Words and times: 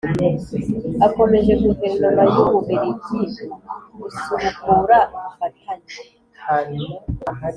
akomeje 1.07 1.51
guverinoma 1.63 2.23
y'u 2.33 2.43
bubiligi 2.51 3.21
gusubukura 3.99 4.97
ubufatanye 5.17 6.83